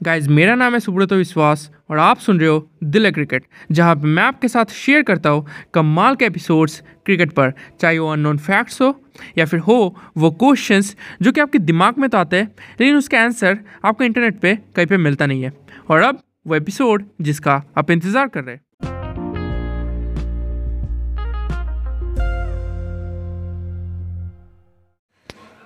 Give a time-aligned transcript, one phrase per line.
[0.00, 4.22] Guys मेरा नाम है सुब्रत विश्वास और आप सुन रहे हो दिल क्रिकेट, जहाँ मैं
[4.22, 8.94] आपके साथ शेयर करता हूँ कमाल के एपिसोड्स क्रिकेट पर। चाहे वो अननोन फैक्ट्स हो
[9.38, 12.48] या फिर हो वो क्वेश्चंस जो कि आपके दिमाग में तो आते हैं,
[12.80, 15.52] लेकिन उसका आंसर आपको इंटरनेट पे कहीं पे मिलता नहीं है।
[15.90, 18.62] और अब वो एपिसोड जिसका आप इंतज़ार कर रहे हैं।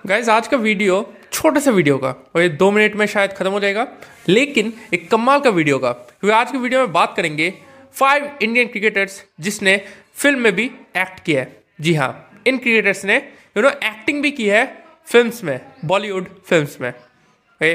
[0.05, 1.01] गाइज़ आज का वीडियो
[1.33, 3.87] छोटा से वीडियो का, और ये दो मिनट में शायद ख़त्म हो जाएगा।
[4.29, 7.53] लेकिन एक कमाल का वीडियो का, क्योंकि आज के वीडियो में बात करेंगे
[7.95, 9.77] फाइव इंडियन क्रिकेटर्स जिसने
[10.15, 10.65] फ़िल्म में भी
[10.97, 13.15] एक्ट किया है। जी हाँ इन क्रिकेटर्स ने
[13.57, 14.65] यू नो एक्टिंग भी की है
[15.07, 17.73] फिल्म्स में बॉलीवुड फिल्म्स में। ओके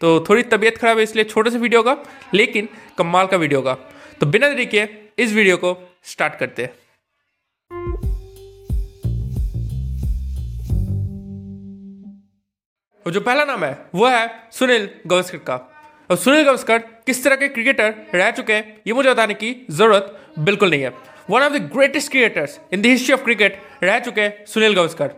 [0.00, 1.96] तो थोड़ी तबीयत खराब है, इसलिए छोटे से वीडियो का,
[2.34, 3.74] लेकिन कमाल का वीडियो का।
[4.20, 4.86] तो बिना देरी के
[5.18, 6.72] इस वीडियो को स्टार्ट करते हैं।
[13.10, 15.54] और जो पहला नाम है, वो है सुनील गवस्कर का।
[16.10, 20.20] और सुनील गवस्कर किस तरह के क्रिकेटर रह चुके हैं, ये मुझे बताने की ज़रूरत
[20.38, 20.92] बिल्कुल नहीं है।
[21.30, 25.10] One of the greatest cricketers in the history of cricket रह चुके हैं सुनील गवस्कर।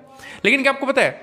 [0.44, 1.20] लेकिन क्या आपको पता है,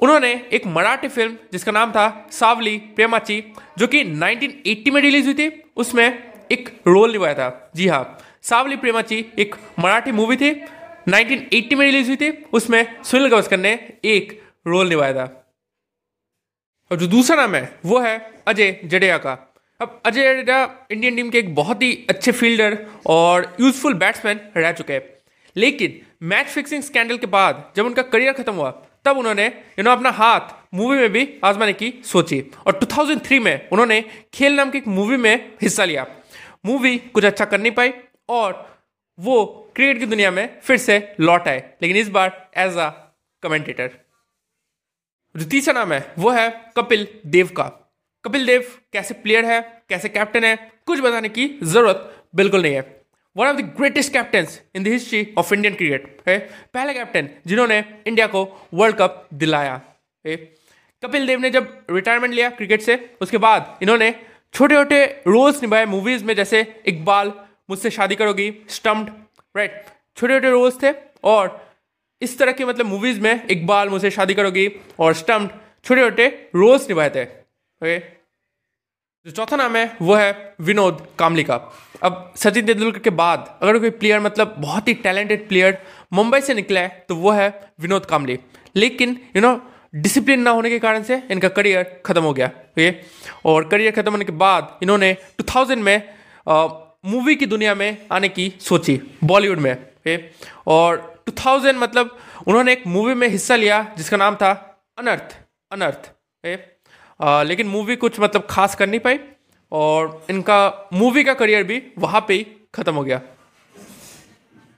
[0.00, 3.42] उन्होंने एक मराठी फ़िल्म जिसका नाम था सावली प्रेमाची,
[3.78, 6.08] जो कि 1980 में रिलीज़ हुई थी, उसमें
[6.52, 10.54] एक रोल निभाया था। जी हाँ सावली प्रेमाची एक मराठी मूवी थी
[11.08, 15.38] 1980 में रिलीज़ हुई थी, उसमें सुनील गवस्कर ने एक रोल निभाया था।
[16.92, 21.30] और जो दूसरा नाम है, वो है अजय जडेजा का। अब अजय जडेजा इंडियन टीम
[21.30, 25.02] के एक बहुत ही अच्छे फील्डर और यूजफुल बैट्समैन रह चुके हैं।
[25.56, 28.70] लेकिन मैच फिक्सिंग स्कैंडल के बाद जब उनका करियर खत्म हुआ,
[29.04, 30.40] तब उन्होंने यू नो अपना हाथ
[30.74, 34.04] मूवी में भी आजमाने की सोची। और 2003 में उन्होंने
[34.34, 36.06] खेल नाम की एक मूवी में हिस्सा लिया।
[36.66, 37.92] मूवी कुछ अच्छा कर नहीं पाई
[38.28, 38.76] और
[39.20, 39.44] वो
[39.76, 42.90] क्रिकेट की दुनिया में फिर से लौट आए। लेकिन इस बार एज अ
[43.42, 43.90] कमेंटेटर
[45.34, 47.64] जो तीसरा नाम है, वो है कपिल देव का।
[48.24, 52.80] कपिल देव कैसे प्लेयर है, कैसे कैप्टन है, कुछ बताने की ज़रूरत बिल्कुल नहीं है।
[53.36, 56.38] One of the greatest captain in the history of Indian cricket है।
[56.74, 58.44] पहले कैप्टन जिन्होंने इंडिया को
[58.74, 59.80] वर्ल्ड कप दिलाया
[60.24, 60.36] है।
[61.02, 64.14] कपिल देव ने जब रिटायरमेंट लिया क्रिकेट से, उसके बाद इन्होंने
[64.54, 67.32] छोटे छोटे रोल्स निभाए मूवीज़ में, जैसे इकबाल,
[67.70, 69.12] मुझसे शादी करोगी स्टम्प्ड
[69.56, 69.84] राइट
[70.16, 70.92] छोटे छोटे रोल्स थे
[71.24, 71.71] और
[72.22, 74.68] इस तरह की मतलब मूवीज़ में इकबाल मुझसे शादी करोगी
[75.00, 77.98] और स्टम्प्ड छोटे छोटे रोल्स निभाए थे ओके
[79.26, 81.54] जो चौथा नाम है, वो है विनोद कामली का
[82.02, 85.78] अब सचिन तेंदुलकर के बाद अगर कोई प्लेयर मतलब बहुत ही टैलेंटेड प्लेयर
[86.12, 87.48] मुंबई से निकला है तो वो है
[87.80, 88.38] विनोद कामली।
[88.76, 89.52] लेकिन यू नो
[89.94, 92.90] डिसिप्लिन ना होने के कारण से इनका करियर खत्म हो गया। ओके
[93.44, 95.96] और करियर खत्म होने के बाद इन्होंने 2000 में
[97.04, 100.18] मूवी की दुनिया में आने की सोची बॉलीवुड में। ओके
[100.66, 102.16] और 2000 मतलब
[102.46, 104.52] उन्होंने एक मूवी में हिस्सा लिया जिसका नाम था
[104.98, 105.36] अनर्थ
[105.70, 106.10] अनर्थ
[107.20, 109.18] आ, लेकिन मूवी कुछ मतलब खास कर नहीं पाई
[109.72, 113.20] और इनका मूवी का करियर भी वहाँ पे ही ख़त्म हो गया।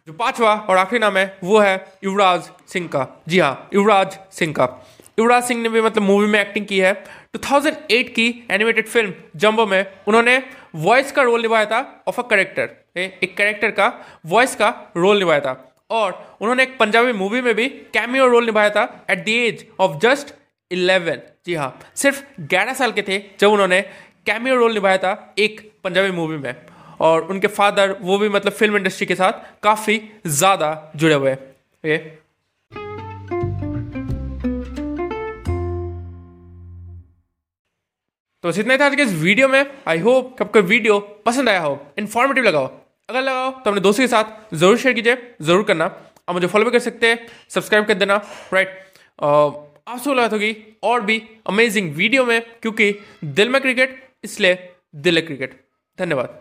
[0.09, 4.53] जो पांचवा और आखिरी नाम है वो है युवराज सिंह का। जी हाँ युवराज सिंह
[4.53, 4.65] का।
[5.19, 6.93] युवराज सिंह ने भी मतलब मूवी में एक्टिंग की है।
[7.35, 10.43] 2008 की एनिमेटेड फ़िल्म जम्बो में उन्होंने
[10.77, 13.93] वॉइस का रोल निभाया था ऑफ़ अ करेक्टर एक करेक्टर का
[14.27, 18.71] वॉइस का रोल निभाया था। और उन्होंने एक पंजाबी मूवी में भी कैमियो रोल निभाया
[18.71, 20.35] था at the age of just
[20.71, 23.81] eleven जी हाँ सिर्फ़ ग्यारह साल के थे जब उन्होंने
[24.27, 26.55] कैमियो रोल निभाया था एक पंजाबी मूवी में।
[27.01, 31.99] और उनके फादर वो भी मतलब फ़िल्म इंडस्ट्री के साथ काफ़ी ज़्यादा जुड़े हुए हैं।
[38.45, 41.79] तो इतना था आज के इस वीडियो में। आई होप आपको वीडियो पसंद आया हो।
[41.99, 45.87] इन्फॉर्मेटिव लगा हो। अगर लगाओ तो अपने दोस्तों के साथ ज़रूर शेयर कीजिए, ज़रूर करना।
[46.29, 48.17] और मुझे फॉलो भी कर सकते हैं सब्सक्राइब कर देना
[48.53, 48.69] राइट
[49.19, 52.93] आप सब मुलाकात होगी और भी अमेजिंग वीडियो में, क्योंकि
[53.27, 54.59] दिल में क्रिकेट इसलिए
[54.97, 55.61] दिल है क्रिकेट
[55.99, 56.41] धन्यवाद।